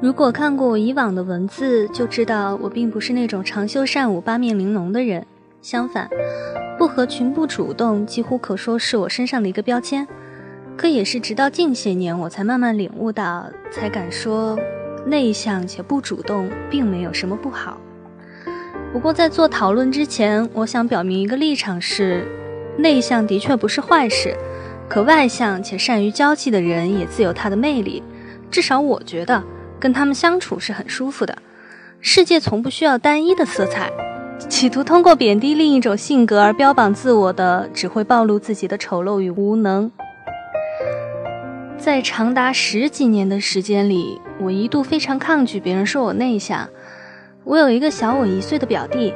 [0.00, 5.26] 如果看过我以往的文字，就知道我并不是那种长袖善舞、八面玲珑的人。
[5.60, 6.08] 相反，
[6.78, 10.06] 不合群、不主动，几乎可说是我身上的一个标签。
[10.76, 14.56] 可也是直到近些年，我才慢慢领悟到，才敢说，
[15.04, 17.80] 内向且不主动，并没有什么不好。
[18.92, 22.24] 不过在做讨论之前，我想表明一个立场是：
[22.76, 24.32] 内向的确不是坏事，
[24.88, 28.00] 可外向且善于交际的人也自有他的魅力。
[28.48, 29.42] 至少我觉得。
[29.78, 31.36] 跟他们相处是很舒服的，
[32.00, 33.90] 世界从不需要单一的色彩。
[34.48, 39.90] 企图通过贬低另一种性格而标榜自我的，只会暴露自己的丑陋与无能。
[41.76, 46.68] 在长达十几年的时间里，我一度非常抗拒别人说我内向。
[47.44, 49.12] 我有一个小我一岁的表弟，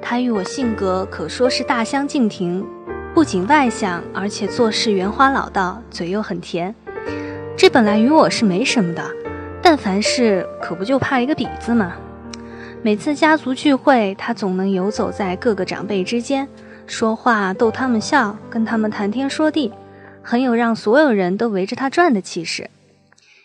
[0.00, 2.64] 他与我性格可说是大相径庭，
[3.12, 6.74] 不仅外向，而且做事圆滑老道，嘴又很甜。
[7.56, 9.02] 这本来与我是没什么的。
[9.62, 11.94] 但凡事可不就怕一个比字吗？
[12.82, 16.48] 每次家族聚会，他总能游走在各个长辈之间，
[16.84, 19.72] 说话逗他们笑，跟他们谈天说地，
[20.20, 22.68] 很有让所有人都围着他转的气势。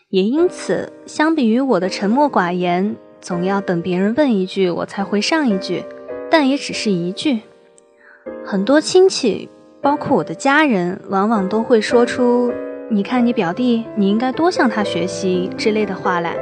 [0.09, 5.83] 也因此，相比于我的沉默寡言，总要等别人问一句我才回上一句，
[6.31, 7.41] 但也只是一句。
[8.43, 9.47] 很多亲戚，
[9.81, 12.51] 包括我的家人，往往都会说出。
[12.89, 16.33] 你看，你表弟，你应该多向他学习之类的话来。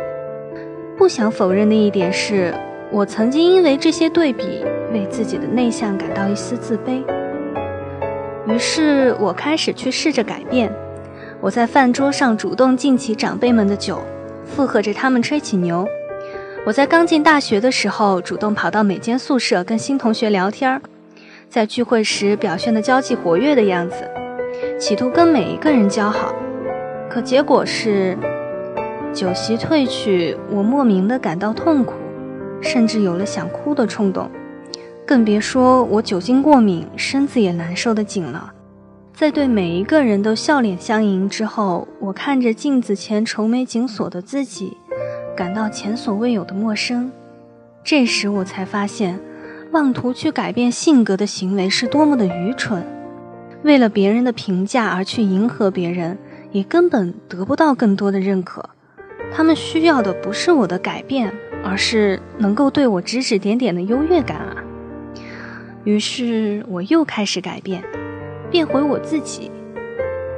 [0.95, 2.53] 不想否认的一点是，
[2.91, 7.03] 我曾经因为这些对比，为自己的内向感到一丝自卑。
[8.47, 10.71] 于是我开始去试着改变。
[11.41, 13.99] 我在饭桌上主动敬起长辈们的酒，
[14.45, 15.87] 附和着他们吹起牛。
[16.63, 20.79] 我在刚进大学的时候，主动跑到每间宿舍跟新同学聊天儿，
[21.49, 24.07] 在聚会时表现的交际活跃的样子。
[24.79, 26.33] 企图跟每一个人交好，
[27.09, 28.17] 可结果是，
[29.13, 31.93] 酒席退去，我莫名的感到痛苦，
[32.61, 34.29] 甚至有了想哭的冲动，
[35.05, 38.51] 更别说我酒精过敏，身子也难受的紧了。
[39.13, 44.75] 在对每一个人都笑脸相迎之后，我看着镜子前愁眉紧锁的自己，
[45.37, 47.09] 感到前所未有的陌生。
[47.81, 49.17] 这时我才发现，
[49.71, 52.83] 妄图去改变性格的行为是多么的愚蠢。
[53.63, 56.17] 为了别人的评价而去迎合别人，
[56.55, 58.69] 也根本得不到更多的认可。
[59.29, 61.29] 他们需要的不是我的改变，
[61.61, 64.55] 而是能够对我指指点点的优越感啊！
[65.83, 67.83] 于是我又开始改变，
[68.49, 69.51] 变回我自己。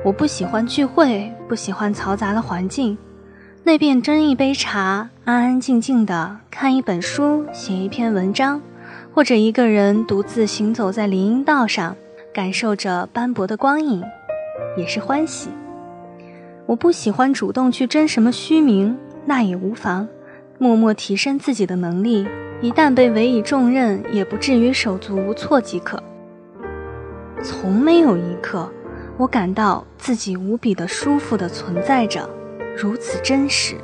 [0.03, 2.97] 我不喜欢聚会，不喜欢嘈杂的环境，
[3.63, 8.59] 那便斟一杯茶，安安静静的看一本书，写一篇文章，
[9.13, 11.95] 或者一个人独自行走在林荫道上。
[12.33, 14.03] 感受着斑驳的光影，
[14.77, 15.49] 也是欢喜。
[16.67, 20.05] 我不喜欢主动去争什么虚名，那也无妨。
[20.57, 22.27] 默默提升自己的能力，
[22.59, 26.03] 一旦被委以重任，也不至于手足无措即可。
[27.41, 28.69] 从没有一刻，
[29.15, 32.29] 我感到自己无比的舒服的存在着，
[32.75, 33.75] 如此真实。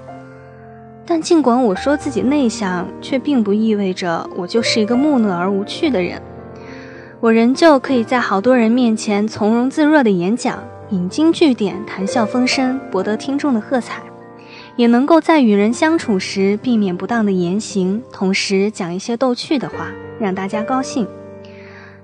[1.05, 6.21] 但尽管我说自己内向，却并不意味着我就是一个木讷而无趣的人。
[7.21, 10.61] 我仍旧可以在好多人面前从容自若的演讲，
[10.93, 14.03] 引经据典，谈笑风生，博得听众的喝彩；
[14.75, 19.87] 也能够在与人相处时避免不当的言行，同时讲一些逗趣的话，
[20.19, 21.07] 让大家高兴。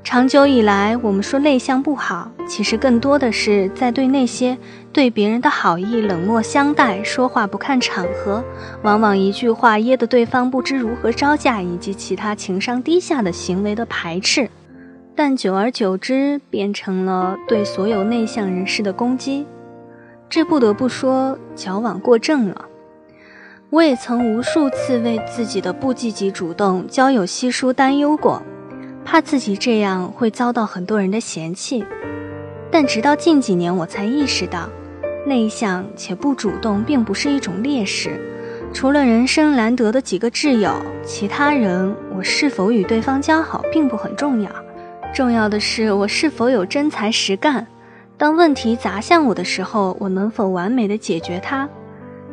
[0.03, 4.57] 长久以来，我们说内向不好，其实更多的是在对那些
[4.91, 8.43] 对别人的好意冷漠相待、说话不看场合、
[8.81, 14.49] 往往一句话噎得对方不知如何招架，以及其他情商低下的行为的排斥。
[15.21, 19.45] 但久而久之，变成了对所有内向人士的攻击，
[20.29, 22.63] 这不得不说矫枉过正了。
[23.69, 28.41] 我也曾无数次为自己的不积极主动、交友稀疏担忧过，
[29.03, 31.83] 怕自己这样会遭到很多人的嫌弃。
[32.71, 34.69] 但直到近几年，我才意识到，
[35.25, 38.17] 内向且不主动并不是一种劣势。
[38.71, 40.71] 除了人生难得的几个挚友，
[41.03, 44.49] 其他人我是否与对方交好并不很重要。
[45.13, 47.65] 重要的是我是否有真才实干。
[48.17, 51.67] 当问题砸向我的时候，我能否完美的解决它？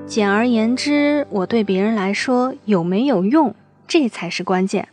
[0.04, 3.54] 简而言之，我对别人来说有没有用，
[3.88, 4.88] 这才是关键。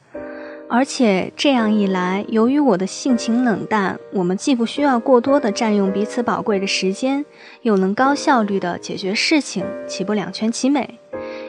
[0.70, 7.24] 而且这样一来，由于我的性情冷淡，我们既不需要过多的占用彼此宝贵的时间，
[7.62, 10.98] 又能高效率的解决事情，岂不两全其美？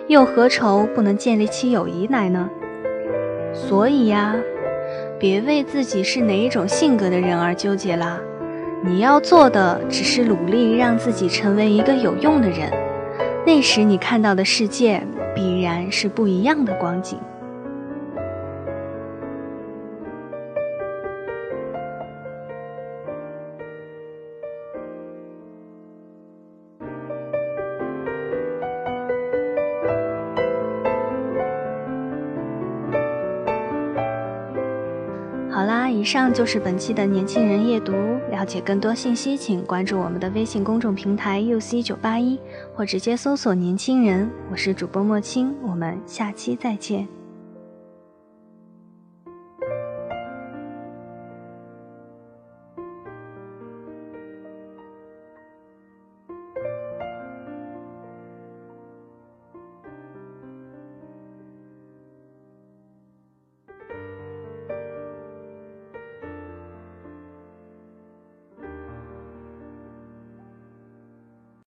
[0.09, 2.51] 又何愁不能建立起友谊来呢？
[3.55, 4.37] 所以呀，
[5.25, 8.21] 别为自己是哪一种性格的人而纠结啦。
[8.85, 12.71] 你要做的只是努力让自己成为一个有用的人，
[13.47, 15.03] 那时你看到的世界
[15.35, 17.19] 必然是不一样的光景。
[35.55, 37.93] 好啦，以上就是本期的年轻人夜读。
[38.29, 42.41] 了解更多信息，请关注我们的微信公众平台 UC 九八一，
[42.75, 44.29] 或直接搜索“年轻人”。
[44.51, 47.07] 我是主播莫青，我们下期再见。